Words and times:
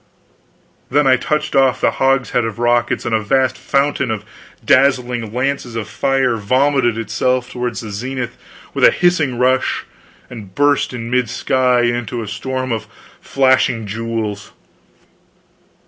Then 0.89 1.05
I 1.05 1.15
touched 1.15 1.55
off 1.55 1.79
the 1.79 1.91
hogshead 1.91 2.43
of 2.43 2.57
rockets, 2.57 3.05
and 3.05 3.13
a 3.13 3.19
vast 3.21 3.55
fountain 3.55 4.09
of 4.09 4.25
dazzling 4.65 5.31
lances 5.31 5.75
of 5.75 5.87
fire 5.87 6.37
vomited 6.37 6.97
itself 6.97 7.51
toward 7.51 7.75
the 7.75 7.91
zenith 7.91 8.35
with 8.73 8.83
a 8.83 8.89
hissing 8.89 9.37
rush, 9.37 9.85
and 10.27 10.55
burst 10.55 10.91
in 10.91 11.11
mid 11.11 11.29
sky 11.29 11.81
into 11.81 12.23
a 12.23 12.27
storm 12.27 12.71
of 12.71 12.87
flashing 13.21 13.85
jewels! 13.85 14.53